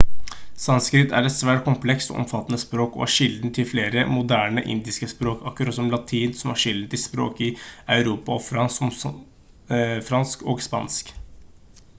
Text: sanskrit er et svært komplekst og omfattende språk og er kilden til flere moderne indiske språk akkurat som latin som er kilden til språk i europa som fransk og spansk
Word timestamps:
sanskrit 0.61 1.11
er 1.17 1.27
et 1.27 1.33
svært 1.33 1.59
komplekst 1.65 2.13
og 2.13 2.15
omfattende 2.23 2.59
språk 2.61 2.95
og 2.99 3.03
er 3.07 3.11
kilden 3.17 3.53
til 3.57 3.67
flere 3.73 4.07
moderne 4.15 4.63
indiske 4.77 5.09
språk 5.13 5.45
akkurat 5.51 5.77
som 5.79 5.93
latin 5.93 6.35
som 6.41 6.55
er 6.55 6.59
kilden 6.65 6.91
til 6.95 7.03
språk 7.05 7.45
i 7.51 7.53
europa 7.99 8.41
som 8.79 8.95
fransk 10.11 10.51
og 10.55 10.67
spansk 10.71 11.17